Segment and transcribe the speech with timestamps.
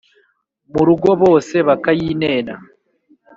[0.71, 2.55] Mu rugo bose bakayinena,